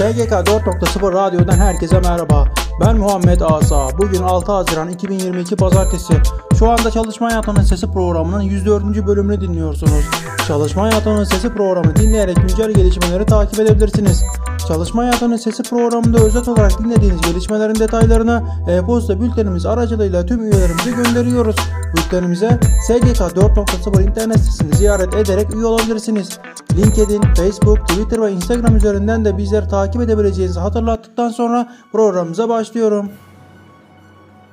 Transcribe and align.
SGK 0.00 0.32
4.0 0.32 1.12
Radyo'dan 1.12 1.58
herkese 1.58 2.00
merhaba. 2.00 2.48
Ben 2.80 2.96
Muhammed 2.96 3.40
Asa. 3.40 3.98
Bugün 3.98 4.22
6 4.22 4.52
Haziran 4.52 4.88
2022 4.88 5.56
Pazartesi. 5.56 6.14
Şu 6.58 6.70
anda 6.70 6.90
Çalışma 6.90 7.30
Hayatının 7.30 7.62
Sesi 7.62 7.92
programının 7.92 8.40
104. 8.40 9.06
bölümünü 9.06 9.40
dinliyorsunuz. 9.40 10.04
Çalışma 10.48 10.82
Hayatının 10.82 11.24
Sesi 11.24 11.54
programını 11.54 11.96
dinleyerek 11.96 12.36
güncel 12.36 12.72
gelişmeleri 12.72 13.26
takip 13.26 13.60
edebilirsiniz. 13.60 14.24
Çalışma 14.70 15.02
Hayatının 15.02 15.36
Sesi 15.36 15.62
programında 15.62 16.18
özet 16.18 16.48
olarak 16.48 16.78
dinlediğiniz 16.78 17.20
gelişmelerin 17.20 17.74
detaylarını 17.74 18.42
e-posta 18.68 19.20
bültenimiz 19.20 19.66
aracılığıyla 19.66 20.26
tüm 20.26 20.42
üyelerimize 20.42 20.90
gönderiyoruz. 20.90 21.56
Bültenimize 21.96 22.60
SGK 22.86 23.20
4.0 23.20 24.02
internet 24.02 24.38
sitesini 24.40 24.76
ziyaret 24.76 25.14
ederek 25.14 25.54
üye 25.54 25.66
olabilirsiniz. 25.66 26.38
LinkedIn, 26.76 27.22
Facebook, 27.36 27.88
Twitter 27.88 28.22
ve 28.22 28.32
Instagram 28.32 28.76
üzerinden 28.76 29.24
de 29.24 29.38
bizleri 29.38 29.68
takip 29.68 30.02
edebileceğinizi 30.02 30.60
hatırlattıktan 30.60 31.28
sonra 31.28 31.68
programımıza 31.92 32.48
başlıyorum. 32.48 33.10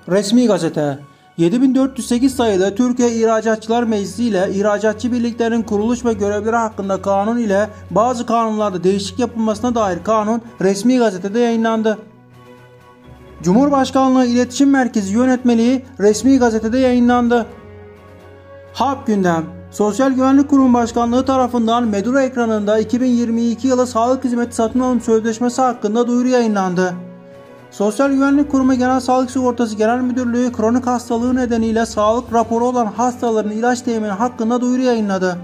Resmi 0.10 0.48
Gazete 0.48 1.00
7408 1.38 2.36
sayılı 2.36 2.76
Türkiye 2.76 3.12
İhracatçılar 3.12 3.84
Meclisi 3.84 4.24
ile 4.24 4.50
İhracatçı 4.54 5.12
Birliklerin 5.12 5.62
kuruluş 5.62 6.06
ve 6.06 6.14
görevleri 6.14 6.56
hakkında 6.56 7.02
kanun 7.02 7.38
ile 7.38 7.70
bazı 7.92 8.26
kanunlarda 8.26 8.84
değişiklik 8.84 9.20
yapılmasına 9.20 9.76
dair 9.76 10.04
kanun 10.04 10.42
resmi 10.62 10.98
gazetede 10.98 11.40
yayınlandı. 11.40 11.98
Cumhurbaşkanlığı 13.44 14.26
İletişim 14.26 14.70
Merkezi 14.70 15.14
Yönetmeliği 15.14 15.86
resmi 16.00 16.40
gazetede 16.40 16.78
yayınlandı. 16.78 17.46
Halk 18.74 19.08
Gündem 19.08 19.46
Sosyal 19.72 20.12
Güvenlik 20.12 20.50
Kurumu 20.50 20.74
Başkanlığı 20.74 21.26
tarafından 21.26 21.88
Medura 21.88 22.24
ekranında 22.24 22.80
2022 22.80 23.68
yılı 23.68 23.88
sağlık 23.88 24.24
hizmeti 24.24 24.56
satın 24.56 24.80
alım 24.80 25.02
sözleşmesi 25.02 25.62
hakkında 25.62 26.08
duyuru 26.08 26.28
yayınlandı. 26.28 27.07
Sosyal 27.78 28.12
Güvenlik 28.12 28.52
Kurumu 28.52 28.74
Genel 28.74 29.00
Sağlık 29.00 29.32
Sigortası 29.32 29.76
Genel 29.76 30.02
Müdürlüğü 30.02 30.52
kronik 30.52 30.88
hastalığı 30.88 31.36
nedeniyle 31.36 31.86
sağlık 31.86 32.34
raporu 32.34 32.66
olan 32.66 32.86
hastaların 32.86 33.52
ilaç 33.52 33.82
temini 33.82 34.12
hakkında 34.12 34.62
duyuru 34.62 34.82
yayınladı. 34.82 35.38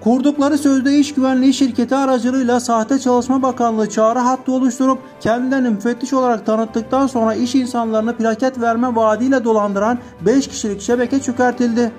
Kurdukları 0.00 0.58
sözde 0.58 0.98
iş 0.98 1.14
güvenliği 1.14 1.54
şirketi 1.54 1.96
aracılığıyla 1.96 2.60
sahte 2.60 2.98
çalışma 2.98 3.42
bakanlığı 3.42 3.90
çağrı 3.90 4.18
hattı 4.18 4.52
oluşturup 4.52 4.98
kendilerini 5.20 5.70
müfettiş 5.70 6.12
olarak 6.12 6.46
tanıttıktan 6.46 7.06
sonra 7.06 7.34
iş 7.34 7.54
insanlarını 7.54 8.16
plaket 8.16 8.60
verme 8.60 8.96
vaadiyle 8.96 9.44
dolandıran 9.44 9.98
5 10.20 10.48
kişilik 10.48 10.80
şebeke 10.80 11.20
çökertildi. 11.20 11.92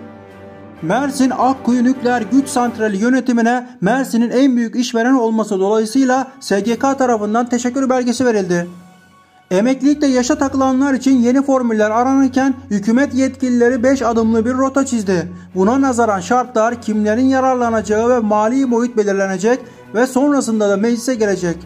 Mersin 0.81 1.31
Akkuyu 1.37 1.83
Nükleer 1.83 2.21
Güç 2.21 2.47
Santrali 2.47 2.97
yönetimine 2.97 3.69
Mersin'in 3.81 4.29
en 4.29 4.55
büyük 4.55 4.75
işveren 4.75 5.13
olması 5.13 5.59
dolayısıyla 5.59 6.31
SGK 6.39 6.81
tarafından 6.97 7.45
teşekkür 7.45 7.89
belgesi 7.89 8.25
verildi. 8.25 8.80
Emeklilikte 9.51 10.07
yaşa 10.07 10.37
takılanlar 10.37 10.93
için 10.93 11.19
yeni 11.19 11.41
formüller 11.41 11.91
aranırken 11.91 12.53
hükümet 12.69 13.13
yetkilileri 13.13 13.83
5 13.83 14.01
adımlı 14.01 14.45
bir 14.45 14.53
rota 14.53 14.85
çizdi. 14.85 15.31
Buna 15.55 15.81
nazaran 15.81 16.19
şartlar 16.19 16.81
kimlerin 16.81 17.25
yararlanacağı 17.25 18.09
ve 18.09 18.19
mali 18.19 18.71
boyut 18.71 18.97
belirlenecek 18.97 19.59
ve 19.95 20.07
sonrasında 20.07 20.69
da 20.69 20.77
meclise 20.77 21.15
gelecek. 21.15 21.57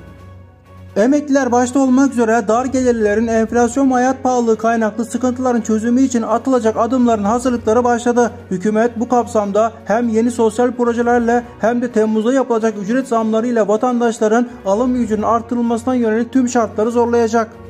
Emekliler 0.96 1.52
başta 1.52 1.80
olmak 1.80 2.12
üzere 2.12 2.48
dar 2.48 2.66
gelirlerin 2.66 3.28
enflasyon 3.28 3.92
hayat 3.92 4.24
pahalılığı 4.24 4.58
kaynaklı 4.58 5.06
sıkıntıların 5.06 5.62
çözümü 5.62 6.02
için 6.02 6.22
atılacak 6.22 6.78
adımların 6.78 7.24
hazırlıkları 7.24 7.84
başladı. 7.84 8.32
Hükümet 8.52 9.00
bu 9.00 9.10
kapsamda 9.10 9.72
hem 9.86 10.10
yeni 10.10 10.32
sosyal 10.32 10.72
projelerle 10.72 11.44
hem 11.60 11.82
de 11.82 11.92
Temmuz'da 11.92 12.34
yapılacak 12.34 12.74
ücret 12.82 13.08
zamlarıyla 13.08 13.68
vatandaşların 13.68 14.48
alım 14.66 14.94
gücünün 14.94 15.22
artırılmasına 15.24 15.96
yönelik 15.96 16.34
tüm 16.34 16.50
şartları 16.50 16.92
zorlayacak. 16.92 17.65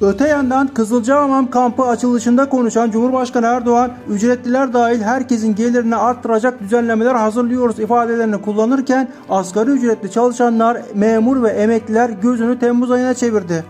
Öte 0.00 0.28
yandan 0.28 0.68
Kızılcahamam 0.68 1.50
kampı 1.50 1.82
açılışında 1.82 2.48
konuşan 2.48 2.90
Cumhurbaşkanı 2.90 3.46
Erdoğan, 3.46 3.90
ücretliler 4.08 4.72
dahil 4.72 5.02
herkesin 5.02 5.54
gelirini 5.54 5.96
arttıracak 5.96 6.60
düzenlemeler 6.60 7.14
hazırlıyoruz 7.14 7.78
ifadelerini 7.78 8.42
kullanırken 8.42 9.08
asgari 9.28 9.70
ücretli 9.70 10.10
çalışanlar, 10.10 10.82
memur 10.94 11.42
ve 11.42 11.48
emekliler 11.48 12.10
gözünü 12.10 12.58
Temmuz 12.58 12.90
ayına 12.90 13.14
çevirdi. 13.14 13.64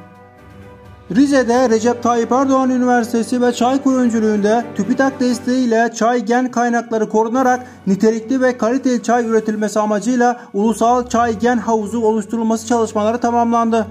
Rize'de 1.17 1.71
Recep 1.71 2.03
Tayyip 2.03 2.33
Erdoğan 2.33 2.71
Üniversitesi 2.71 3.43
ve 3.43 3.53
Çaykur 3.53 3.95
öncülüğünde 3.95 4.65
TÜBİTAK 4.77 5.21
desteğiyle 5.21 5.91
çay 5.95 6.25
gen 6.25 6.51
kaynakları 6.51 7.09
korunarak 7.09 7.67
nitelikli 7.87 8.41
ve 8.41 8.59
kaliteli 8.59 9.03
çay 9.03 9.27
üretilmesi 9.27 9.81
amacıyla 9.81 10.41
Ulusal 10.55 11.09
Çay 11.09 11.39
Gen 11.39 11.59
Havuzu 11.59 12.01
oluşturulması 12.01 12.67
çalışmaları 12.67 13.19
tamamlandı. 13.19 13.87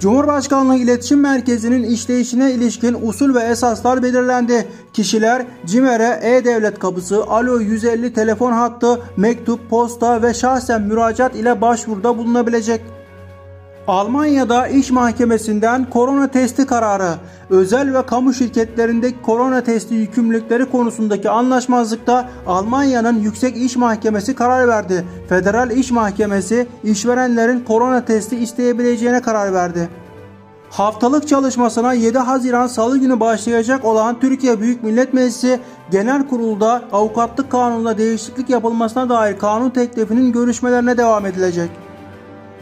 Cumhurbaşkanlığı 0.00 0.76
İletişim 0.76 1.20
Merkezi'nin 1.20 1.82
işleyişine 1.82 2.52
ilişkin 2.52 2.96
usul 3.02 3.34
ve 3.34 3.40
esaslar 3.40 4.02
belirlendi. 4.02 4.68
Kişiler 4.92 5.46
CİMER'e 5.66 6.20
e-devlet 6.22 6.78
kapısı, 6.78 7.24
Alo 7.24 7.60
150 7.60 8.12
telefon 8.12 8.52
hattı, 8.52 9.00
mektup, 9.16 9.70
posta 9.70 10.22
ve 10.22 10.34
şahsen 10.34 10.82
müracaat 10.82 11.36
ile 11.36 11.60
başvuruda 11.60 12.18
bulunabilecek. 12.18 12.80
Almanya'da 13.88 14.68
iş 14.68 14.90
mahkemesinden 14.90 15.90
korona 15.90 16.28
testi 16.28 16.66
kararı, 16.66 17.14
özel 17.50 17.94
ve 17.94 18.06
kamu 18.06 18.34
şirketlerindeki 18.34 19.22
korona 19.22 19.60
testi 19.60 19.94
yükümlülükleri 19.94 20.64
konusundaki 20.64 21.30
anlaşmazlıkta 21.30 22.28
Almanya'nın 22.46 23.18
Yüksek 23.18 23.56
İş 23.56 23.76
Mahkemesi 23.76 24.34
karar 24.34 24.68
verdi. 24.68 25.04
Federal 25.28 25.70
İş 25.70 25.90
Mahkemesi 25.90 26.66
işverenlerin 26.84 27.60
korona 27.60 28.04
testi 28.04 28.36
isteyebileceğine 28.36 29.22
karar 29.22 29.52
verdi. 29.52 29.88
Haftalık 30.70 31.28
çalışmasına 31.28 31.92
7 31.92 32.18
Haziran 32.18 32.66
Salı 32.66 32.98
günü 32.98 33.20
başlayacak 33.20 33.84
olan 33.84 34.20
Türkiye 34.20 34.60
Büyük 34.60 34.84
Millet 34.84 35.14
Meclisi 35.14 35.60
Genel 35.90 36.28
Kurul'da 36.28 36.82
avukatlık 36.92 37.50
kanununda 37.50 37.98
değişiklik 37.98 38.50
yapılmasına 38.50 39.08
dair 39.08 39.38
kanun 39.38 39.70
teklifinin 39.70 40.32
görüşmelerine 40.32 40.96
devam 40.96 41.26
edilecek. 41.26 41.87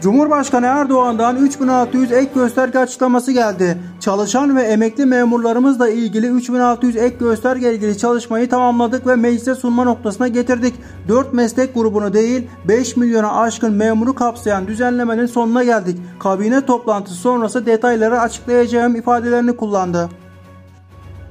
Cumhurbaşkanı 0.01 0.65
Erdoğan'dan 0.65 1.35
3600 1.35 2.11
ek 2.11 2.31
gösterge 2.35 2.79
açıklaması 2.79 3.31
geldi. 3.31 3.77
Çalışan 3.99 4.57
ve 4.57 4.61
emekli 4.61 5.05
memurlarımızla 5.05 5.89
ilgili 5.89 6.29
3600 6.29 6.95
ek 6.95 7.15
gösterge 7.19 7.73
ilgili 7.73 7.97
çalışmayı 7.97 8.49
tamamladık 8.49 9.07
ve 9.07 9.15
meclise 9.15 9.55
sunma 9.55 9.83
noktasına 9.83 10.27
getirdik. 10.27 10.75
4 11.07 11.33
meslek 11.33 11.73
grubunu 11.73 12.13
değil 12.13 12.47
5 12.67 12.97
milyona 12.97 13.41
aşkın 13.41 13.73
memuru 13.73 14.15
kapsayan 14.15 14.67
düzenlemenin 14.67 15.25
sonuna 15.25 15.63
geldik. 15.63 15.99
Kabine 16.19 16.65
toplantısı 16.65 17.15
sonrası 17.15 17.65
detayları 17.65 18.19
açıklayacağım 18.19 18.95
ifadelerini 18.95 19.55
kullandı. 19.55 20.09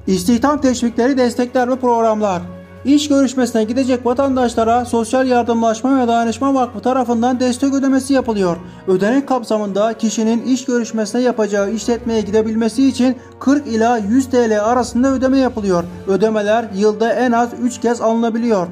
İstihdam 0.06 0.60
teşvikleri, 0.60 1.18
destekler 1.18 1.70
ve 1.70 1.76
programlar 1.76 2.55
İş 2.86 3.08
görüşmesine 3.08 3.64
gidecek 3.64 4.06
vatandaşlara 4.06 4.84
Sosyal 4.84 5.26
Yardımlaşma 5.26 6.00
ve 6.00 6.08
Dayanışma 6.08 6.54
Vakfı 6.54 6.80
tarafından 6.80 7.40
destek 7.40 7.74
ödemesi 7.74 8.14
yapılıyor. 8.14 8.56
Ödenek 8.88 9.28
kapsamında 9.28 9.92
kişinin 9.92 10.42
iş 10.42 10.64
görüşmesine 10.64 11.20
yapacağı 11.20 11.70
işletmeye 11.72 12.20
gidebilmesi 12.20 12.88
için 12.88 13.16
40 13.40 13.66
ila 13.66 13.98
100 13.98 14.30
TL 14.30 14.60
arasında 14.64 15.12
ödeme 15.12 15.38
yapılıyor. 15.38 15.84
Ödemeler 16.06 16.64
yılda 16.74 17.12
en 17.12 17.32
az 17.32 17.48
3 17.62 17.80
kez 17.80 18.00
alınabiliyor. 18.00 18.66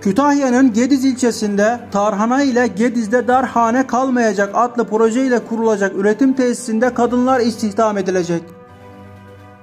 Kütahya'nın 0.00 0.72
Gediz 0.72 1.04
ilçesinde 1.04 1.80
Tarhana 1.90 2.42
ile 2.42 2.66
Gediz'de 2.66 3.28
darhane 3.28 3.86
kalmayacak 3.86 4.50
adlı 4.54 4.84
proje 4.84 5.26
ile 5.26 5.38
kurulacak 5.38 5.96
üretim 5.96 6.32
tesisinde 6.32 6.94
kadınlar 6.94 7.40
istihdam 7.40 7.98
edilecek. 7.98 8.42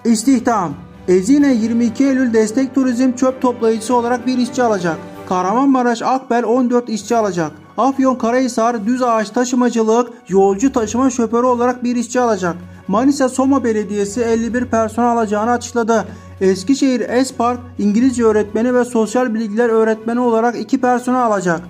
İstihdam 0.05 0.73
Ezine 1.09 1.53
22 1.53 2.03
Eylül 2.03 2.33
Destek 2.33 2.75
Turizm 2.75 3.11
çöp 3.11 3.41
toplayıcısı 3.41 3.95
olarak 3.95 4.27
bir 4.27 4.37
işçi 4.37 4.63
alacak. 4.63 4.97
Kahramanmaraş 5.29 6.01
Akbel 6.01 6.43
14 6.43 6.89
işçi 6.89 7.15
alacak. 7.15 7.51
Afyon 7.77 8.15
Karahisar 8.15 8.85
düz 8.85 9.01
ağaç 9.01 9.29
taşımacılık 9.29 10.09
yolcu 10.27 10.71
taşıma 10.71 11.09
şoförü 11.09 11.45
olarak 11.45 11.83
bir 11.83 11.95
işçi 11.95 12.19
alacak. 12.19 12.55
Manisa 12.87 13.29
Soma 13.29 13.63
Belediyesi 13.63 14.21
51 14.21 14.65
personel 14.65 15.11
alacağını 15.11 15.51
açıkladı. 15.51 16.05
Eskişehir 16.41 17.09
Espark 17.09 17.59
İngilizce 17.77 18.23
öğretmeni 18.23 18.73
ve 18.73 18.85
sosyal 18.85 19.33
bilgiler 19.33 19.69
öğretmeni 19.69 20.19
olarak 20.19 20.59
2 20.59 20.81
personel 20.81 21.23
alacak. 21.23 21.61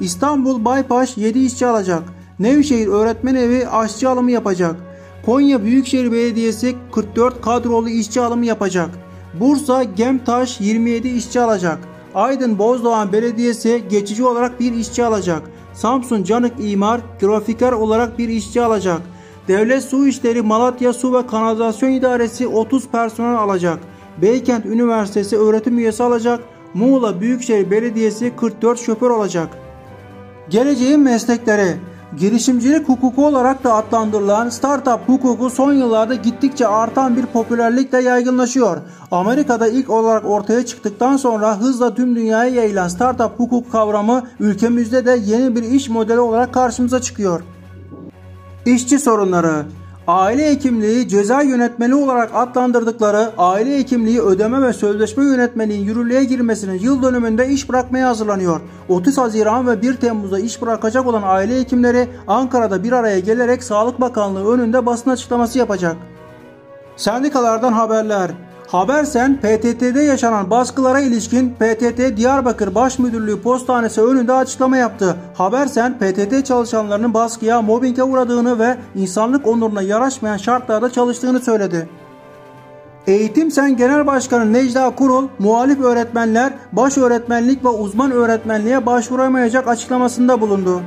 İstanbul 0.00 0.64
Baypaş 0.64 1.16
7 1.16 1.38
işçi 1.38 1.66
alacak. 1.66 2.02
Nevşehir 2.38 2.86
Öğretmen 2.86 3.34
Evi 3.34 3.68
aşçı 3.68 4.08
alımı 4.08 4.30
yapacak. 4.30 4.85
Konya 5.26 5.64
Büyükşehir 5.64 6.12
Belediyesi 6.12 6.74
44 6.92 7.40
kadrolu 7.40 7.88
işçi 7.88 8.20
alımı 8.20 8.46
yapacak. 8.46 8.90
Bursa 9.40 9.84
Gemtaş 9.84 10.60
27 10.60 11.08
işçi 11.08 11.40
alacak. 11.40 11.78
Aydın 12.14 12.58
Bozdoğan 12.58 13.12
Belediyesi 13.12 13.84
geçici 13.90 14.24
olarak 14.24 14.60
bir 14.60 14.72
işçi 14.72 15.04
alacak. 15.04 15.42
Samsun 15.74 16.24
Canık 16.24 16.52
İmar 16.58 17.00
grafiker 17.20 17.72
olarak 17.72 18.18
bir 18.18 18.28
işçi 18.28 18.62
alacak. 18.62 19.00
Devlet 19.48 19.84
Su 19.84 20.06
İşleri 20.06 20.42
Malatya 20.42 20.92
Su 20.92 21.14
ve 21.14 21.26
Kanalizasyon 21.26 21.90
İdaresi 21.90 22.48
30 22.48 22.88
personel 22.88 23.38
alacak. 23.38 23.78
Beykent 24.22 24.66
Üniversitesi 24.66 25.38
öğretim 25.38 25.78
üyesi 25.78 26.02
alacak. 26.02 26.40
Muğla 26.74 27.20
Büyükşehir 27.20 27.70
Belediyesi 27.70 28.32
44 28.36 28.78
şoför 28.78 29.10
olacak. 29.10 29.48
Geleceğin 30.50 31.00
meslekleri 31.00 31.76
Girişimcilik 32.14 32.88
hukuku 32.88 33.26
olarak 33.26 33.64
da 33.64 33.74
adlandırılan 33.74 34.48
startup 34.48 35.00
hukuku 35.08 35.50
son 35.50 35.72
yıllarda 35.72 36.14
gittikçe 36.14 36.66
artan 36.66 37.16
bir 37.16 37.26
popülerlikle 37.26 38.02
yaygınlaşıyor. 38.02 38.78
Amerika'da 39.10 39.68
ilk 39.68 39.90
olarak 39.90 40.26
ortaya 40.26 40.66
çıktıktan 40.66 41.16
sonra 41.16 41.60
hızla 41.60 41.94
tüm 41.94 42.16
dünyaya 42.16 42.54
yayılan 42.54 42.88
startup 42.88 43.38
hukuk 43.38 43.72
kavramı 43.72 44.26
ülkemizde 44.40 45.06
de 45.06 45.18
yeni 45.24 45.56
bir 45.56 45.62
iş 45.62 45.88
modeli 45.88 46.20
olarak 46.20 46.54
karşımıza 46.54 47.00
çıkıyor. 47.00 47.40
İşçi 48.66 48.98
sorunları 48.98 49.64
Aile 50.08 50.50
hekimliği 50.50 51.08
ceza 51.08 51.42
yönetmeni 51.42 51.94
olarak 51.94 52.30
adlandırdıkları 52.34 53.30
aile 53.38 53.78
hekimliği 53.78 54.20
ödeme 54.20 54.62
ve 54.62 54.72
sözleşme 54.72 55.24
yönetmeliğin 55.24 55.84
yürürlüğe 55.84 56.24
girmesinin 56.24 56.78
yıl 56.78 57.02
dönümünde 57.02 57.48
iş 57.48 57.68
bırakmaya 57.68 58.08
hazırlanıyor. 58.08 58.60
30 58.88 59.18
Haziran 59.18 59.66
ve 59.66 59.82
1 59.82 59.96
Temmuz'da 59.96 60.38
iş 60.38 60.62
bırakacak 60.62 61.06
olan 61.06 61.22
aile 61.24 61.60
hekimleri 61.60 62.08
Ankara'da 62.26 62.84
bir 62.84 62.92
araya 62.92 63.18
gelerek 63.18 63.62
Sağlık 63.62 64.00
Bakanlığı 64.00 64.52
önünde 64.52 64.86
basın 64.86 65.10
açıklaması 65.10 65.58
yapacak. 65.58 65.96
Sendikalardan 66.96 67.72
haberler 67.72 68.30
Habersen 68.66 69.36
PTT'de 69.36 70.02
yaşanan 70.02 70.50
baskılara 70.50 71.00
ilişkin 71.00 71.50
PTT 71.50 72.16
Diyarbakır 72.16 72.74
Baş 72.74 72.98
Müdürlüğü 72.98 73.40
Postanesi 73.40 74.00
önünde 74.02 74.32
açıklama 74.32 74.76
yaptı. 74.76 75.16
Habersen 75.34 75.98
PTT 75.98 76.46
çalışanlarının 76.46 77.14
baskıya, 77.14 77.62
mobbinge 77.62 78.02
uğradığını 78.02 78.58
ve 78.58 78.76
insanlık 78.94 79.46
onuruna 79.46 79.82
yaraşmayan 79.82 80.36
şartlarda 80.36 80.92
çalıştığını 80.92 81.40
söyledi. 81.40 81.88
Eğitim 83.06 83.50
Sen 83.50 83.76
Genel 83.76 84.06
Başkanı 84.06 84.52
Necda 84.52 84.90
Kurul, 84.90 85.28
muhalif 85.38 85.80
öğretmenler 85.80 86.52
baş 86.72 86.98
öğretmenlik 86.98 87.64
ve 87.64 87.68
uzman 87.68 88.10
öğretmenliğe 88.10 88.86
başvuramayacak 88.86 89.68
açıklamasında 89.68 90.40
bulundu. 90.40 90.82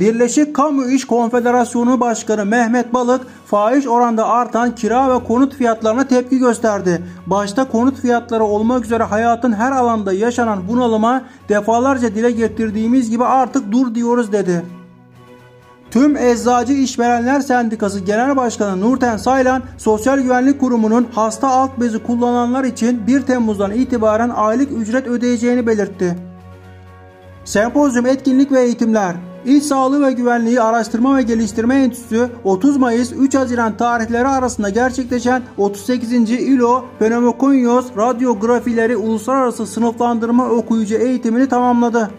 Birleşik 0.00 0.54
Kamu 0.54 0.90
İş 0.90 1.04
Konfederasyonu 1.04 2.00
Başkanı 2.00 2.44
Mehmet 2.46 2.94
Balık 2.94 3.26
faiz 3.46 3.86
oranda 3.86 4.28
artan 4.28 4.74
kira 4.74 5.14
ve 5.14 5.24
konut 5.24 5.54
fiyatlarına 5.54 6.06
tepki 6.06 6.38
gösterdi. 6.38 7.02
Başta 7.26 7.68
konut 7.68 8.00
fiyatları 8.00 8.44
olmak 8.44 8.84
üzere 8.84 9.02
hayatın 9.02 9.52
her 9.52 9.72
alanda 9.72 10.12
yaşanan 10.12 10.68
bunalıma 10.68 11.22
defalarca 11.48 12.14
dile 12.14 12.30
getirdiğimiz 12.30 13.10
gibi 13.10 13.24
artık 13.24 13.72
dur 13.72 13.94
diyoruz 13.94 14.32
dedi. 14.32 14.62
Tüm 15.90 16.16
Eczacı 16.16 16.72
İşverenler 16.72 17.40
Sendikası 17.40 18.00
Genel 18.00 18.36
Başkanı 18.36 18.80
Nurten 18.80 19.16
Saylan, 19.16 19.62
Sosyal 19.78 20.18
Güvenlik 20.18 20.60
Kurumu'nun 20.60 21.08
hasta 21.14 21.48
alt 21.48 21.80
bezi 21.80 22.02
kullananlar 22.02 22.64
için 22.64 23.06
1 23.06 23.22
Temmuz'dan 23.22 23.72
itibaren 23.72 24.30
aylık 24.30 24.72
ücret 24.72 25.06
ödeyeceğini 25.06 25.66
belirtti. 25.66 26.16
Sempozyum 27.44 28.06
etkinlik 28.06 28.52
ve 28.52 28.60
eğitimler 28.60 29.14
İl 29.44 29.60
Sağlığı 29.60 30.06
ve 30.06 30.12
Güvenliği 30.12 30.60
Araştırma 30.60 31.16
ve 31.16 31.22
Geliştirme 31.22 31.74
Enstitüsü 31.74 32.30
30 32.44 32.76
Mayıs 32.76 33.12
3 33.12 33.34
Haziran 33.34 33.76
tarihleri 33.76 34.28
arasında 34.28 34.68
gerçekleşen 34.68 35.42
38. 35.58 36.12
İLO 36.30 36.84
Pneumokonyos 36.98 37.86
Radyografileri 37.96 38.96
Uluslararası 38.96 39.66
Sınıflandırma 39.66 40.50
Okuyucu 40.50 40.94
Eğitimini 40.94 41.48
tamamladı. 41.48 42.10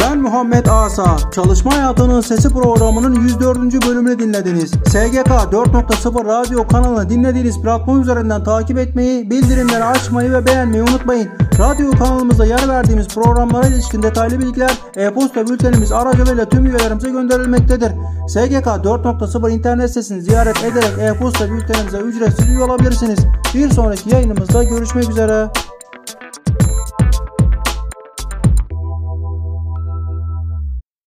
Ben 0.00 0.18
Muhammed 0.18 0.66
Asa. 0.66 1.16
Çalışma 1.34 1.76
Hayatının 1.76 2.20
Sesi 2.20 2.48
programının 2.48 3.14
104. 3.14 3.86
bölümünü 3.86 4.18
dinlediniz. 4.18 4.70
SGK 4.70 5.30
4.0 5.52 6.24
radyo 6.24 6.66
kanalını 6.66 7.08
dinlediğiniz 7.10 7.62
platform 7.62 8.00
üzerinden 8.00 8.44
takip 8.44 8.78
etmeyi, 8.78 9.30
bildirimleri 9.30 9.84
açmayı 9.84 10.32
ve 10.32 10.46
beğenmeyi 10.46 10.82
unutmayın. 10.82 11.28
Radyo 11.60 11.90
kanalımızda 11.90 12.46
yer 12.46 12.68
verdiğimiz 12.68 13.08
programlara 13.08 13.66
ilişkin 13.66 14.02
detaylı 14.02 14.38
bilgiler 14.40 14.70
e-posta 14.96 15.46
bültenimiz 15.46 15.92
aracılığıyla 15.92 16.48
tüm 16.48 16.66
üyelerimize 16.66 17.10
gönderilmektedir. 17.10 17.92
SGK 18.28 18.66
4.0 18.66 19.50
internet 19.50 19.88
sitesini 19.88 20.22
ziyaret 20.22 20.64
ederek 20.64 20.98
e-posta 20.98 21.50
bültenimize 21.50 21.98
ücretsiz 21.98 22.48
üye 22.48 22.62
olabilirsiniz. 22.62 23.18
Bir 23.54 23.70
sonraki 23.70 24.10
yayınımızda 24.10 24.64
görüşmek 24.64 25.10
üzere. 25.10 25.48